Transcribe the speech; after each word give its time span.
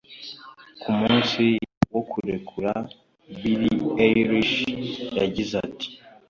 Ku 0.81 0.89
munsi 0.99 1.43
wo 1.93 2.01
kurekura 2.11 2.71
Billie 3.39 3.75
Eilish 4.05 4.57
yagize 5.19 5.53
ati 5.65 5.87